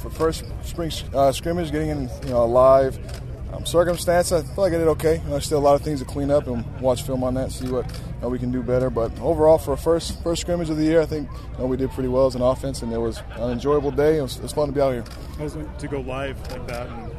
for 0.00 0.10
first 0.10 0.44
spring 0.62 0.90
uh, 1.14 1.32
scrimmage, 1.32 1.70
getting 1.70 1.90
in 1.90 2.10
you 2.24 2.30
know 2.30 2.46
live 2.46 2.98
um, 3.52 3.66
circumstance, 3.66 4.32
I 4.32 4.42
feel 4.42 4.64
like 4.64 4.72
I 4.72 4.78
did 4.78 4.88
okay. 4.88 5.16
You 5.16 5.24
know, 5.24 5.30
there's 5.30 5.46
still 5.46 5.58
a 5.58 5.60
lot 5.60 5.74
of 5.74 5.82
things 5.82 6.00
to 6.00 6.04
clean 6.04 6.30
up 6.30 6.46
and 6.46 6.64
watch 6.80 7.02
film 7.02 7.24
on 7.24 7.34
that, 7.34 7.50
see 7.50 7.68
what 7.68 7.86
you 7.86 8.22
know, 8.22 8.28
we 8.28 8.38
can 8.38 8.50
do 8.50 8.62
better. 8.62 8.90
But 8.90 9.18
overall, 9.20 9.58
for 9.58 9.72
a 9.72 9.76
first 9.76 10.22
first 10.22 10.42
scrimmage 10.42 10.70
of 10.70 10.76
the 10.76 10.84
year, 10.84 11.00
I 11.00 11.06
think 11.06 11.28
you 11.30 11.58
know, 11.58 11.66
we 11.66 11.76
did 11.76 11.90
pretty 11.90 12.08
well 12.08 12.26
as 12.26 12.34
an 12.34 12.42
offense, 12.42 12.82
and 12.82 12.92
it 12.92 12.98
was 12.98 13.22
an 13.36 13.50
enjoyable 13.50 13.90
day. 13.90 14.18
It 14.18 14.22
was, 14.22 14.36
it 14.36 14.42
was 14.42 14.52
fun 14.52 14.68
to 14.68 14.72
be 14.72 14.80
out 14.80 14.92
here. 14.92 15.04
How 15.36 15.44
was 15.44 15.56
it 15.56 15.78
to 15.78 15.88
go 15.88 16.00
live 16.00 16.38
like 16.50 16.66
that 16.68 16.88
and 16.88 17.12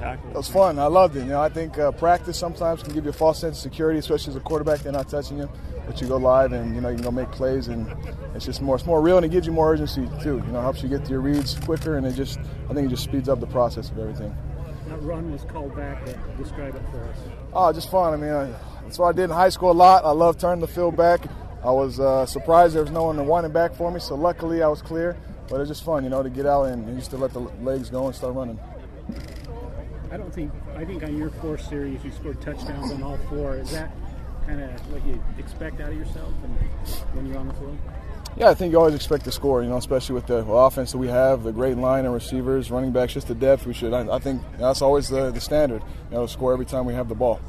tackle? 0.00 0.30
It 0.30 0.36
was 0.36 0.48
fun. 0.48 0.78
I 0.78 0.86
loved 0.86 1.16
it. 1.16 1.20
You 1.20 1.26
know, 1.26 1.40
I 1.40 1.48
think 1.48 1.78
uh, 1.78 1.92
practice 1.92 2.38
sometimes 2.38 2.82
can 2.82 2.92
give 2.92 3.04
you 3.04 3.10
a 3.10 3.14
false 3.14 3.38
sense 3.38 3.58
of 3.58 3.62
security, 3.62 3.98
especially 3.98 4.30
as 4.30 4.36
a 4.36 4.40
quarterback. 4.40 4.80
They're 4.80 4.92
not 4.92 5.08
touching 5.08 5.38
you, 5.38 5.48
but 5.86 6.00
you 6.00 6.08
go 6.08 6.16
live 6.16 6.52
and 6.52 6.74
you 6.74 6.80
know 6.80 6.88
you 6.88 6.96
can 6.96 7.04
go 7.04 7.10
make 7.10 7.30
plays, 7.30 7.68
and 7.68 7.86
it's 8.34 8.44
just 8.44 8.62
more 8.62 8.76
it's 8.76 8.86
more 8.86 9.00
real, 9.00 9.16
and 9.16 9.24
it 9.24 9.30
gives 9.30 9.46
you 9.46 9.52
more 9.52 9.72
urgency 9.72 10.08
too. 10.22 10.42
You 10.44 10.52
know, 10.52 10.60
helps 10.60 10.82
you 10.82 10.88
get 10.88 11.04
to 11.04 11.10
your 11.10 11.20
reads 11.20 11.54
quicker, 11.60 11.96
and 11.96 12.06
it 12.06 12.14
just 12.14 12.38
I 12.68 12.74
think 12.74 12.86
it 12.86 12.90
just 12.90 13.04
speeds 13.04 13.28
up 13.28 13.40
the 13.40 13.46
process 13.46 13.90
of 13.90 13.98
everything. 13.98 14.36
That 14.88 15.02
run 15.02 15.30
was 15.30 15.44
called 15.44 15.76
back. 15.76 16.04
Describe 16.36 16.74
it 16.74 16.82
for 16.90 17.04
us. 17.04 17.16
Oh, 17.52 17.72
just 17.72 17.90
fun. 17.90 18.12
I 18.12 18.16
mean, 18.16 18.32
I, 18.32 18.52
that's 18.82 18.98
what 18.98 19.08
I 19.08 19.12
did 19.12 19.24
in 19.24 19.30
high 19.30 19.50
school 19.50 19.70
a 19.70 19.72
lot. 19.72 20.04
I 20.04 20.10
love 20.10 20.38
turning 20.38 20.60
the 20.60 20.66
field 20.66 20.96
back. 20.96 21.20
I 21.62 21.70
was 21.70 22.00
uh, 22.00 22.24
surprised 22.26 22.74
there 22.74 22.82
was 22.82 22.90
no 22.90 23.04
one 23.04 23.16
to 23.16 23.22
wind 23.22 23.46
it 23.46 23.52
back 23.52 23.74
for 23.74 23.90
me, 23.90 24.00
so 24.00 24.14
luckily 24.14 24.62
I 24.62 24.68
was 24.68 24.82
clear. 24.82 25.16
But 25.48 25.56
it 25.56 25.60
was 25.60 25.68
just 25.68 25.84
fun, 25.84 26.04
you 26.04 26.10
know, 26.10 26.22
to 26.22 26.30
get 26.30 26.46
out 26.46 26.64
and, 26.64 26.88
and 26.88 26.96
just 26.96 27.10
to 27.10 27.18
let 27.18 27.32
the 27.32 27.40
legs 27.40 27.90
go 27.90 28.06
and 28.06 28.14
start 28.14 28.34
running. 28.34 28.58
I 30.10 30.16
don't 30.16 30.34
think 30.34 30.52
I 30.76 30.84
think 30.84 31.02
on 31.04 31.16
your 31.16 31.30
four 31.30 31.56
series 31.56 32.04
you 32.04 32.10
scored 32.10 32.40
touchdowns 32.40 32.92
on 32.92 33.02
all 33.02 33.16
four. 33.28 33.56
Is 33.56 33.70
that 33.70 33.92
kind 34.46 34.60
of 34.60 34.70
what 34.92 35.04
you 35.06 35.22
expect 35.38 35.80
out 35.80 35.92
of 35.92 35.98
yourself 35.98 36.32
when 37.12 37.26
you're 37.26 37.38
on 37.38 37.48
the 37.48 37.54
field? 37.54 37.78
Yeah, 38.36 38.48
I 38.48 38.54
think 38.54 38.72
you 38.72 38.78
always 38.78 38.94
expect 38.94 39.24
to 39.24 39.32
score, 39.32 39.62
you 39.62 39.68
know, 39.68 39.76
especially 39.76 40.14
with 40.14 40.26
the 40.26 40.36
offense 40.36 40.92
that 40.92 40.98
we 40.98 41.08
have, 41.08 41.42
the 41.42 41.52
great 41.52 41.76
line 41.76 42.04
and 42.04 42.14
receivers, 42.14 42.70
running 42.70 42.92
backs, 42.92 43.12
just 43.12 43.26
the 43.26 43.34
depth 43.34 43.66
we 43.66 43.74
should. 43.74 43.92
I, 43.92 44.16
I 44.16 44.18
think 44.20 44.40
that's 44.56 44.82
always 44.82 45.08
the, 45.08 45.30
the 45.32 45.40
standard, 45.40 45.82
you 46.10 46.16
know, 46.16 46.26
score 46.26 46.52
every 46.52 46.66
time 46.66 46.86
we 46.86 46.94
have 46.94 47.08
the 47.08 47.14
ball. 47.14 47.40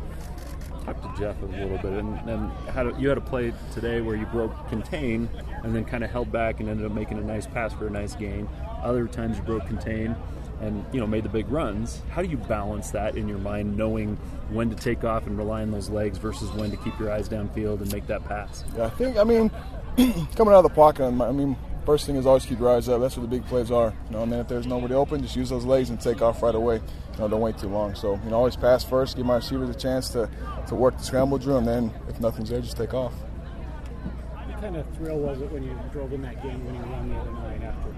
Talk 0.86 1.02
to 1.02 1.20
Jeff 1.20 1.42
a 1.42 1.46
little 1.46 1.78
bit, 1.78 1.94
and, 1.94 2.18
and 2.30 2.52
how 2.70 2.84
to, 2.84 3.00
you 3.00 3.10
had 3.10 3.18
a 3.18 3.22
play 3.22 3.54
today 3.74 4.02
where 4.02 4.16
you 4.16 4.26
broke 4.28 4.68
contain 4.68 5.30
and 5.64 5.76
then 5.76 5.86
kind 5.86 6.04
of 6.04 6.10
held 6.10 6.32
back 6.32 6.60
and 6.60 6.68
ended 6.68 6.86
up 6.86 6.92
making 6.92 7.20
a 7.20 7.24
nice 7.24 7.46
pass 7.46 7.74
for 7.74 7.88
a 7.88 7.90
nice 7.90 8.16
gain. 8.16 8.50
Other 8.82 9.08
times 9.08 9.38
you 9.38 9.44
broke 9.44 9.68
contain 9.68 10.16
and 10.62 10.86
you 10.92 11.00
know 11.00 11.08
made 11.08 11.24
the 11.24 11.30
big 11.30 11.50
runs. 11.50 12.02
How 12.10 12.22
do 12.22 12.28
you 12.28 12.38
balance 12.38 12.92
that 12.92 13.16
in 13.16 13.28
your 13.28 13.38
mind, 13.40 13.78
knowing 13.78 14.18
when 14.50 14.70
to 14.70 14.76
take 14.76 15.04
off 15.04 15.28
and 15.28 15.38
rely 15.38 15.62
on 15.62 15.72
those 15.72 15.90
legs 15.90 16.18
versus 16.18 16.50
when 16.52 16.72
to 16.72 16.78
keep 16.78 16.98
your 17.00 17.12
eyes 17.12 17.30
downfield 17.30 17.82
and 17.82 17.92
make 17.92 18.08
that 18.08 18.24
pass? 18.26 18.64
Yeah, 18.76 18.86
I 18.86 18.90
think 18.90 19.18
I 19.18 19.24
mean 19.24 19.52
coming 20.36 20.54
out 20.54 20.60
of 20.60 20.64
the 20.64 20.70
pocket, 20.70 21.06
I 21.06 21.32
mean, 21.32 21.56
first 21.86 22.06
thing 22.06 22.16
is 22.16 22.26
always 22.26 22.46
keep 22.46 22.60
your 22.60 22.70
eyes 22.70 22.88
up. 22.90 23.02
That's 23.02 23.18
where 23.18 23.26
the 23.26 23.30
big 23.30 23.46
plays 23.46 23.72
are. 23.72 23.94
You 24.10 24.16
know, 24.16 24.24
and 24.24 24.32
then 24.32 24.40
if 24.40 24.48
there's 24.48 24.68
nobody 24.68 24.94
open, 24.94 25.22
just 25.22 25.36
use 25.36 25.50
those 25.50 25.66
legs 25.66 25.90
and 25.90 26.00
take 26.00 26.22
off 26.22 26.42
right 26.42 26.56
away. 26.56 26.76
You 26.76 27.20
know, 27.20 27.28
don't 27.28 27.42
wait 27.42 27.58
too 27.58 27.68
long. 27.68 27.96
So, 27.96 28.20
you 28.24 28.30
know, 28.30 28.38
always 28.38 28.56
pass 28.56 28.84
first, 28.84 29.18
give 29.18 29.26
my 29.26 29.36
receivers 29.36 29.70
a 29.70 29.78
chance 29.78 30.10
to, 30.10 30.30
to 30.68 30.76
work 30.76 30.98
the 30.98 31.04
scramble 31.04 31.38
drill, 31.38 31.58
and 31.58 31.68
then 31.68 31.94
if 32.08 32.20
nothing's 32.20 32.50
there, 32.50 32.62
just 32.62 32.78
take 32.78 32.94
off. 32.94 33.14
What 33.14 34.62
kind 34.62 34.76
of 34.76 34.86
thrill 34.96 35.18
was 35.18 35.42
it 35.42 35.52
when 35.52 35.64
you 35.64 35.78
drove 35.92 36.14
in 36.14 36.22
that 36.22 36.42
game 36.44 36.64
when 36.66 36.76
you 36.76 36.82
won 36.82 37.10
the 37.10 37.16
other 37.18 37.32
night 37.32 37.64
after 37.64 37.90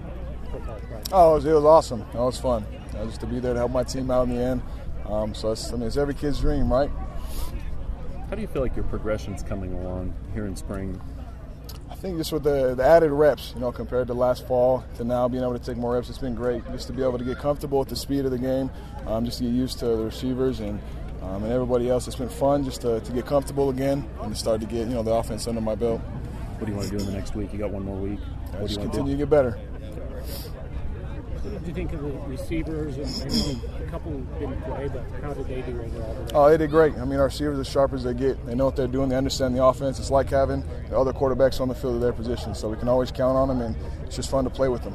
football 0.50 0.78
practice? 0.80 1.12
Oh, 1.12 1.32
it 1.32 1.34
was, 1.34 1.44
it 1.46 1.52
was 1.52 1.64
awesome. 1.64 2.00
It 2.00 2.18
was 2.18 2.40
fun. 2.40 2.64
You 2.92 2.98
know, 2.98 3.06
just 3.06 3.20
to 3.20 3.26
be 3.26 3.38
there 3.38 3.52
to 3.52 3.58
help 3.58 3.72
my 3.72 3.84
team 3.84 4.10
out 4.10 4.28
in 4.28 4.34
the 4.34 4.42
end. 4.42 4.62
Um, 5.06 5.34
so, 5.34 5.52
it's, 5.52 5.70
I 5.72 5.76
mean, 5.76 5.86
it's 5.86 5.96
every 5.96 6.14
kid's 6.14 6.40
dream, 6.40 6.72
right? 6.72 6.90
How 8.30 8.36
do 8.36 8.40
you 8.40 8.48
feel 8.48 8.62
like 8.62 8.74
your 8.74 8.86
progression's 8.86 9.42
coming 9.42 9.74
along 9.74 10.14
here 10.32 10.46
in 10.46 10.56
spring? 10.56 11.00
I 11.90 11.94
think 11.94 12.18
just 12.18 12.32
with 12.32 12.42
the, 12.42 12.74
the, 12.74 12.84
added 12.84 13.10
reps, 13.10 13.52
you 13.54 13.60
know, 13.60 13.72
compared 13.72 14.08
to 14.08 14.14
last 14.14 14.46
fall 14.46 14.84
to 14.96 15.04
now 15.04 15.26
being 15.28 15.42
able 15.42 15.58
to 15.58 15.64
take 15.64 15.76
more 15.76 15.94
reps, 15.94 16.08
it's 16.10 16.18
been 16.18 16.34
great. 16.34 16.64
Just 16.72 16.86
to 16.88 16.92
be 16.92 17.02
able 17.02 17.18
to 17.18 17.24
get 17.24 17.38
comfortable 17.38 17.78
with 17.78 17.88
the 17.88 17.96
speed 17.96 18.24
of 18.24 18.30
the 18.30 18.38
game, 18.38 18.70
um, 19.06 19.24
just 19.24 19.38
to 19.38 19.44
get 19.44 19.52
used 19.52 19.78
to 19.78 19.86
the 19.86 20.04
receivers 20.04 20.60
and 20.60 20.80
um, 21.22 21.42
and 21.42 21.52
everybody 21.52 21.88
else. 21.88 22.06
It's 22.06 22.16
been 22.16 22.28
fun 22.28 22.64
just 22.64 22.82
to, 22.82 23.00
to 23.00 23.12
get 23.12 23.26
comfortable 23.26 23.70
again 23.70 24.06
and 24.20 24.34
to 24.34 24.38
start 24.38 24.60
to 24.60 24.66
get 24.66 24.88
you 24.88 24.94
know 24.94 25.02
the 25.02 25.12
offense 25.12 25.46
under 25.46 25.60
my 25.60 25.74
belt. 25.74 26.00
What 26.00 26.66
do 26.66 26.72
you 26.72 26.76
want 26.76 26.90
to 26.90 26.98
do 26.98 27.02
in 27.02 27.10
the 27.10 27.16
next 27.16 27.34
week? 27.34 27.52
You 27.52 27.58
got 27.58 27.70
one 27.70 27.84
more 27.84 27.96
week. 27.96 28.20
What 28.20 28.52
do 28.52 28.66
just 28.66 28.72
you 28.72 28.78
want 28.80 28.92
continue 28.92 29.12
to, 29.12 29.18
to 29.18 29.22
get 29.24 29.30
better. 29.30 29.58
Did 31.44 31.66
you 31.66 31.74
think 31.74 31.92
of 31.92 32.02
the 32.02 32.10
receivers? 32.26 32.96
And 32.96 33.62
a 33.82 33.90
couple 33.90 34.12
didn't 34.38 34.62
play, 34.62 34.88
but 34.88 35.04
how 35.22 35.34
did 35.34 35.46
they 35.46 35.60
do 35.62 35.80
overall? 35.80 36.26
Oh, 36.34 36.50
they 36.50 36.56
did 36.56 36.70
great. 36.70 36.94
I 36.96 37.04
mean, 37.04 37.18
our 37.18 37.26
receivers 37.26 37.58
are 37.58 37.60
as 37.60 37.68
sharp 37.68 37.92
as 37.92 38.02
they 38.04 38.14
get. 38.14 38.44
They 38.46 38.54
know 38.54 38.64
what 38.64 38.76
they're 38.76 38.86
doing. 38.86 39.08
They 39.10 39.16
understand 39.16 39.54
the 39.54 39.62
offense. 39.62 39.98
It's 39.98 40.10
like 40.10 40.30
having 40.30 40.64
the 40.88 40.98
other 40.98 41.12
quarterbacks 41.12 41.60
on 41.60 41.68
the 41.68 41.74
field 41.74 41.96
of 41.96 42.00
their 42.00 42.12
position, 42.12 42.54
so 42.54 42.68
we 42.68 42.76
can 42.76 42.88
always 42.88 43.10
count 43.10 43.36
on 43.36 43.48
them, 43.48 43.60
and 43.60 43.76
it's 44.04 44.16
just 44.16 44.30
fun 44.30 44.44
to 44.44 44.50
play 44.50 44.68
with 44.68 44.82
them. 44.82 44.94